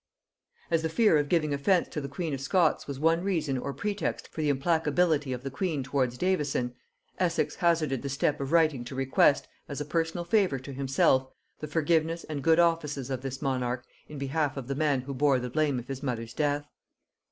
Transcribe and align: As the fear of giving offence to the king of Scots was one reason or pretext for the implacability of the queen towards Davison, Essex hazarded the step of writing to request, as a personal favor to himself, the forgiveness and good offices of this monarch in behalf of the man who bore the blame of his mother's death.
As 0.71 0.81
the 0.81 0.89
fear 0.89 1.15
of 1.19 1.29
giving 1.29 1.53
offence 1.53 1.87
to 1.89 2.01
the 2.01 2.09
king 2.09 2.33
of 2.33 2.41
Scots 2.41 2.87
was 2.87 2.99
one 2.99 3.23
reason 3.23 3.55
or 3.55 3.71
pretext 3.71 4.29
for 4.29 4.41
the 4.41 4.49
implacability 4.51 5.31
of 5.31 5.43
the 5.43 5.51
queen 5.51 5.83
towards 5.83 6.17
Davison, 6.17 6.73
Essex 7.19 7.57
hazarded 7.57 8.01
the 8.01 8.09
step 8.09 8.41
of 8.41 8.51
writing 8.51 8.83
to 8.85 8.95
request, 8.95 9.47
as 9.69 9.79
a 9.79 9.85
personal 9.85 10.25
favor 10.25 10.57
to 10.57 10.73
himself, 10.73 11.27
the 11.59 11.67
forgiveness 11.67 12.23
and 12.23 12.41
good 12.41 12.57
offices 12.57 13.11
of 13.11 13.21
this 13.21 13.43
monarch 13.43 13.85
in 14.09 14.17
behalf 14.17 14.57
of 14.57 14.67
the 14.67 14.73
man 14.73 15.01
who 15.01 15.13
bore 15.13 15.37
the 15.37 15.51
blame 15.51 15.77
of 15.77 15.87
his 15.87 16.01
mother's 16.01 16.33
death. 16.33 16.65